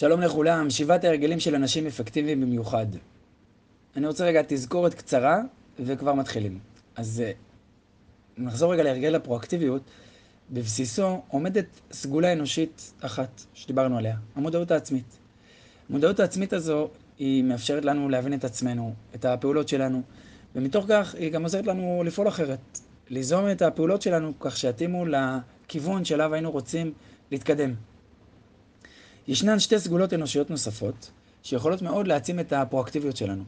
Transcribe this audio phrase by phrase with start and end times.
[0.00, 2.86] שלום לכולם, שבעת ההרגלים של אנשים אפקטיביים במיוחד.
[3.96, 5.40] אני רוצה רגע תזכורת קצרה
[5.78, 6.58] וכבר מתחילים.
[6.96, 7.32] אז אה,
[8.38, 9.82] נחזור רגע להרגל הפרואקטיביות.
[10.50, 15.18] בבסיסו עומדת סגולה אנושית אחת שדיברנו עליה, המודעות העצמית.
[15.90, 16.88] המודעות העצמית הזו
[17.18, 20.02] היא מאפשרת לנו להבין את עצמנו, את הפעולות שלנו,
[20.54, 22.78] ומתוך כך היא גם עוזרת לנו לפעול אחרת,
[23.08, 26.92] ליזום את הפעולות שלנו כך שיתאימו לכיוון שאליו היינו רוצים
[27.30, 27.74] להתקדם.
[29.28, 31.10] ישנן שתי סגולות אנושיות נוספות,
[31.42, 33.44] שיכולות מאוד להעצים את הפרואקטיביות שלנו,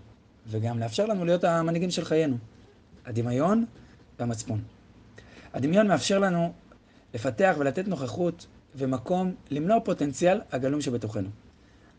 [0.46, 2.36] וגם לאפשר לנו להיות המנהיגים של חיינו.
[3.06, 3.64] הדמיון
[4.18, 4.62] והמצפון.
[5.54, 6.52] הדמיון מאפשר לנו
[7.14, 11.28] לפתח ולתת נוכחות ומקום למנוע פוטנציאל הגלום שבתוכנו.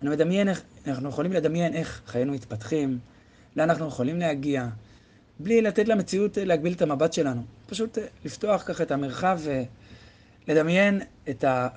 [0.02, 0.48] אני מדמיין
[0.88, 2.99] אנחנו יכולים לדמיין איך חיינו מתפתחים,
[3.55, 4.68] לאן אנחנו יכולים להגיע,
[5.40, 7.41] בלי לתת למציאות להגביל את המבט שלנו.
[7.68, 9.40] פשוט לפתוח ככה את המרחב
[10.48, 11.68] ולדמיין את, ה,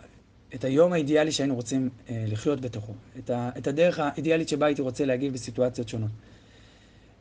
[0.55, 4.83] את היום האידיאלי שהיינו רוצים אה, לחיות בתוכו, את, ה, את הדרך האידיאלית שבה הייתי
[4.83, 6.11] רוצה להגיב בסיטואציות שונות.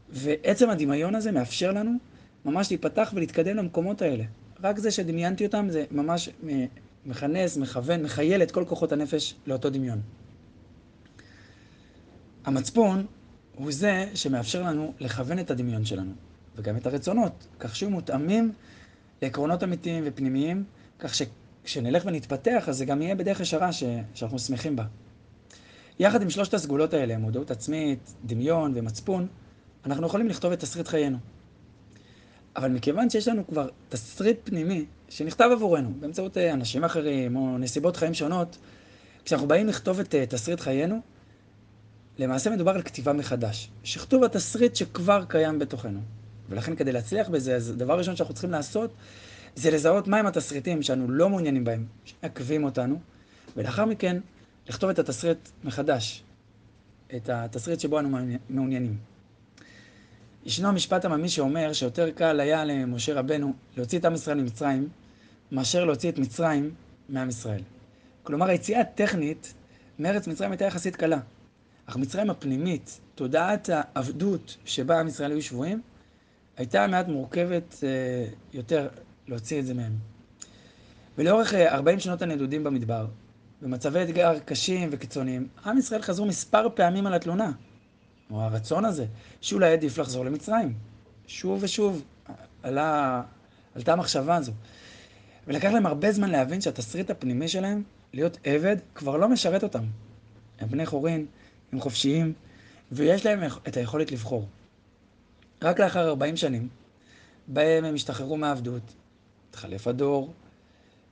[0.09, 1.91] ועצם הדמיון הזה מאפשר לנו
[2.45, 4.23] ממש להיפתח ולהתקדם למקומות האלה.
[4.63, 6.29] רק זה שדמיינתי אותם זה ממש
[7.05, 10.01] מכנס, מכוון, מחייל את כל כוחות הנפש לאותו דמיון.
[12.45, 13.05] המצפון
[13.55, 16.11] הוא זה שמאפשר לנו לכוון את הדמיון שלנו,
[16.55, 18.51] וגם את הרצונות, כך שיהיו מותאמים
[19.21, 20.63] לעקרונות אמיתיים ופנימיים,
[20.99, 21.15] כך
[21.65, 23.83] שכשנלך ונתפתח, אז זה גם יהיה בדרך ישרה ש...
[24.13, 24.83] שאנחנו שמחים בה.
[25.99, 29.27] יחד עם שלושת הסגולות האלה, מודעות עצמית, דמיון ומצפון,
[29.85, 31.17] אנחנו יכולים לכתוב את תסריט חיינו.
[32.55, 37.97] אבל מכיוון שיש לנו כבר תסריט פנימי שנכתב עבורנו באמצעות אה, אנשים אחרים או נסיבות
[37.97, 38.57] חיים שונות,
[39.25, 40.99] כשאנחנו באים לכתוב את אה, תסריט חיינו,
[42.17, 43.69] למעשה מדובר על כתיבה מחדש.
[43.83, 45.99] שכתוב התסריט שכבר קיים בתוכנו.
[46.49, 48.91] ולכן כדי להצליח בזה, אז הדבר הראשון שאנחנו צריכים לעשות
[49.55, 52.99] זה לזהות מהם התסריטים שאנו לא מעוניינים בהם, שמעכבים אותנו,
[53.57, 54.17] ולאחר מכן
[54.69, 56.23] לכתוב את התסריט מחדש,
[57.15, 58.17] את התסריט שבו אנו
[58.49, 58.97] מעוניינים.
[60.45, 64.89] ישנו המשפט עממי שאומר שיותר קל היה למשה רבנו להוציא את עם ישראל ממצרים,
[65.51, 66.73] מאשר להוציא את מצרים
[67.09, 67.61] מעם ישראל.
[68.23, 69.53] כלומר, היציאה הטכנית
[69.99, 71.19] מארץ מצרים הייתה יחסית קלה.
[71.85, 75.81] אך מצרים הפנימית, תודעת העבדות שבה עם ישראל היו שבויים,
[76.57, 78.87] הייתה מעט מורכבת אה, יותר
[79.27, 79.97] להוציא את זה מהם.
[81.17, 83.07] ולאורך 40 אה, שנות הנדודים במדבר,
[83.61, 87.51] במצבי אתגר קשים וקיצוניים, עם ישראל חזרו מספר פעמים על התלונה,
[88.31, 89.05] או הרצון הזה,
[89.41, 90.73] שאולי עדיף לחזור למצרים.
[91.27, 92.03] שוב ושוב
[92.63, 93.21] עלה,
[93.75, 94.51] עלתה המחשבה הזו.
[95.47, 99.83] ולקח להם הרבה זמן להבין שהתסריט הפנימי שלהם, להיות עבד, כבר לא משרת אותם.
[100.59, 101.25] הם בני חורין,
[101.71, 102.33] הם חופשיים,
[102.91, 104.47] ויש להם את היכולת לבחור.
[105.61, 106.69] רק לאחר 40 שנים,
[107.47, 108.93] בהם הם השתחררו מהעבדות,
[109.55, 110.33] התחלף הדור,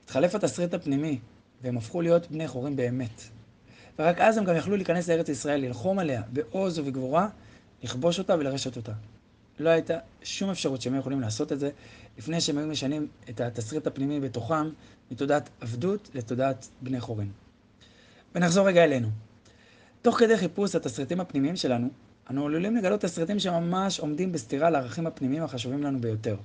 [0.04, 1.20] התחלף התסריט הפנימי,
[1.62, 3.22] והם הפכו להיות בני חורים באמת.
[4.00, 7.28] ורק אז הם גם יכלו להיכנס לארץ ישראל, ללחום עליה בעוז ובגבורה,
[7.84, 8.92] לכבוש אותה ולרשת אותה.
[9.60, 11.70] לא הייתה שום אפשרות שהם יכולים לעשות את זה
[12.18, 14.70] לפני שהם היו משנים את התסריט הפנימי בתוכם
[15.12, 17.32] מתודעת עבדות לתודעת בני חורין.
[18.36, 19.08] ונחזור רגע אלינו.
[20.02, 21.90] תוך כדי חיפוש התסריטים הפנימיים שלנו,
[22.30, 26.36] אנו עלולים לגלות תסריטים שממש עומדים בסתירה לערכים הפנימיים החשובים לנו ביותר.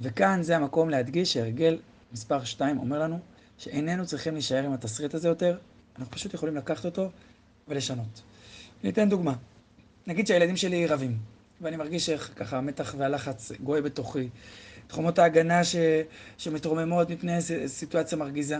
[0.00, 1.78] וכאן זה המקום להדגיש שהרגל
[2.12, 3.18] מספר 2 אומר לנו
[3.58, 5.58] שאיננו צריכים להישאר עם התסריט הזה יותר,
[5.98, 7.10] אנחנו פשוט יכולים לקחת אותו
[7.68, 8.22] ולשנות.
[8.82, 9.34] אני אתן דוגמה.
[10.06, 11.18] נגיד שהילדים שלי רבים,
[11.60, 14.28] ואני מרגיש איך ככה המתח והלחץ גואה בתוכי,
[14.86, 15.76] תחומות ההגנה ש...
[16.38, 18.56] שמתרוממות מפני סיטואציה מרגיזה.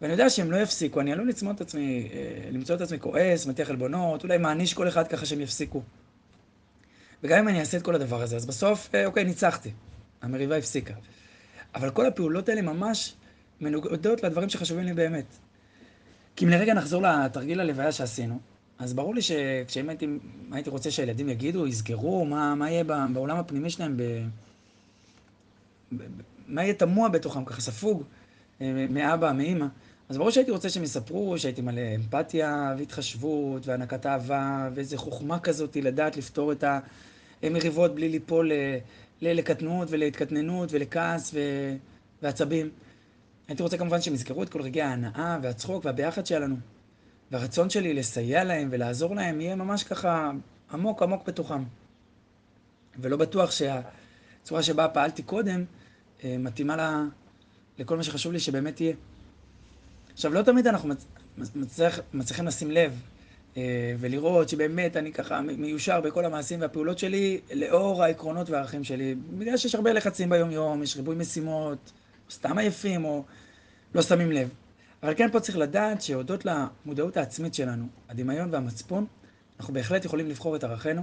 [0.00, 3.46] ואני יודע שהם לא יפסיקו, אני עלול למצוא את עצמי, אה, למצוא את עצמי כועס,
[3.46, 5.82] מטיח עלבונות, אולי מעניש כל אחד ככה שהם יפסיקו.
[7.22, 9.70] וגם אם אני אעשה את כל הדבר הזה, אז בסוף, אה, אוקיי, ניצחתי.
[10.22, 10.94] המריבה הפסיקה.
[11.74, 13.14] אבל כל הפעולות האלה ממש
[13.60, 15.24] מנוגדות לדברים שחשובים לי באמת.
[16.36, 18.38] כי אם לרגע נחזור לתרגיל הלוויה שעשינו,
[18.78, 20.06] אז ברור לי שכשאם הייתי,
[20.52, 24.02] הייתי רוצה שהילדים יגידו, יסגרו, מה, מה יהיה בעולם הפנימי שלהם, ב,
[25.96, 26.02] ב,
[26.46, 28.02] מה יהיה תמוה בתוכם, ככה ספוג,
[28.60, 29.66] אה, מאבא, מאימא.
[30.08, 35.76] אז ברור שהייתי רוצה שהם יספרו שהייתי מלא אמפתיה והתחשבות והענקת אהבה ואיזה חוכמה כזאת
[35.76, 36.64] לדעת לפתור את
[37.42, 38.52] המריבות בלי ליפול
[39.22, 41.38] לקטנות ולהתקטננות ולכעס ו...
[42.22, 42.70] ועצבים.
[43.48, 46.56] הייתי רוצה כמובן שהם יזכרו את כל רגעי ההנאה והצחוק והביחד שהיה לנו.
[47.30, 50.30] והרצון שלי לסייע להם ולעזור להם יהיה ממש ככה
[50.72, 51.62] עמוק עמוק בתוכם.
[52.98, 55.64] ולא בטוח שהצורה שבה פעלתי קודם
[56.24, 57.04] אה, מתאימה לה,
[57.78, 58.94] לכל מה שחשוב לי שבאמת יהיה.
[60.12, 61.06] עכשיו, לא תמיד אנחנו מצ...
[61.56, 63.00] מצליח, מצליחים לשים לב
[63.98, 69.14] ולראות שבאמת אני ככה מיושר בכל המעשים והפעולות שלי לאור העקרונות והערכים שלי.
[69.38, 71.92] בגלל שיש הרבה לחצים ביום-יום, יש ריבוי משימות,
[72.30, 73.24] סתם עייפים או
[73.94, 74.48] לא שמים לב.
[75.02, 79.06] אבל כן פה צריך לדעת שהודות למודעות העצמית שלנו, הדמיון והמצפון,
[79.58, 81.02] אנחנו בהחלט יכולים לבחור את ערכינו,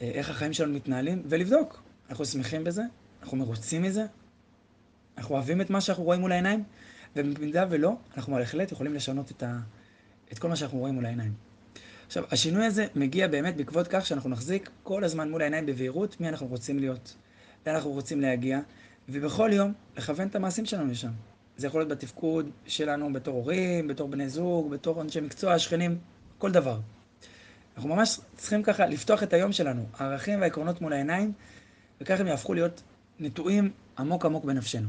[0.00, 1.82] אה, איך החיים שלנו מתנהלים, ולבדוק.
[2.10, 2.82] אנחנו שמחים בזה,
[3.22, 4.04] אנחנו מרוצים מזה,
[5.18, 6.64] אנחנו אוהבים את מה שאנחנו רואים מול העיניים,
[7.16, 9.58] ובמידה ולא, אנחנו בהחלט יכולים לשנות את, ה...
[10.32, 11.51] את כל מה שאנחנו רואים מול העיניים.
[12.06, 16.28] עכשיו, השינוי הזה מגיע באמת בעקבות כך שאנחנו נחזיק כל הזמן מול העיניים בבהירות מי
[16.28, 17.16] אנחנו רוצים להיות,
[17.66, 18.60] לאן אנחנו רוצים להגיע,
[19.08, 21.10] ובכל יום לכוון את המעשים שלנו לשם.
[21.56, 25.98] זה יכול להיות בתפקוד שלנו בתור הורים, בתור בני זוג, בתור אנשי מקצוע, שכנים,
[26.38, 26.80] כל דבר.
[27.76, 31.32] אנחנו ממש צריכים ככה לפתוח את היום שלנו, הערכים והעקרונות מול העיניים,
[32.00, 32.82] וככה הם יהפכו להיות
[33.20, 34.88] נטועים עמוק עמוק בנפשנו.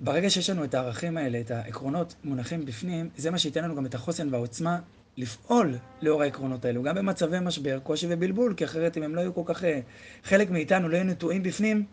[0.00, 3.86] ברגע שיש לנו את הערכים האלה, את העקרונות מונחים בפנים, זה מה שייתן לנו גם
[3.86, 4.78] את החוסן והעוצמה
[5.16, 9.34] לפעול לאור העקרונות האלו, גם במצבי משבר, קושי ובלבול, כי אחרת אם הם לא יהיו
[9.34, 9.80] כל כך, אה,
[10.24, 11.84] חלק מאיתנו לא יהיו נטועים בפנים,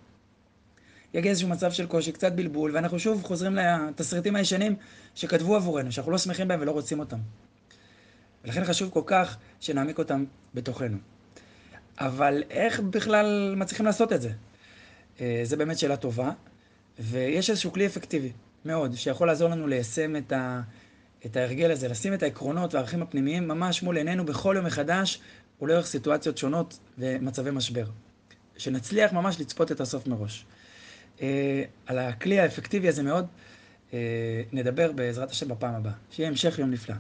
[1.14, 4.76] יגיע איזשהו מצב של קושי, קצת בלבול, ואנחנו שוב חוזרים לתסריטים הישנים
[5.16, 7.20] שכתבו עבורנו, שאנחנו לא שמחים בהם ולא רוצים אותם.
[8.46, 10.98] ולכן חשוב כל כך שנעמיק אותם בתוכנו.
[12.00, 14.32] אבל איך בכלל מצליחים לעשות את זה?
[15.22, 16.32] אה, זה באמת שאלה טובה,
[17.00, 18.32] ויש איזשהו כלי אפקטיבי
[18.66, 20.62] מאוד, שיכול לעזור לנו ליישם את, ה,
[21.26, 25.22] את ההרגל הזה, לשים את העקרונות והערכים הפנימיים ממש מול עינינו בכל יום מחדש,
[25.62, 27.86] ולאורך סיטואציות שונות ומצבי משבר.
[28.58, 30.46] שנצליח ממש לצפות את הסוף מראש.
[31.22, 33.28] אה, על הכלי האפקטיבי הזה מאוד,
[33.94, 34.00] אה,
[34.52, 35.94] נדבר בעזרת השם בפעם הבאה.
[36.12, 36.96] שיהיה המשך יום נפלא.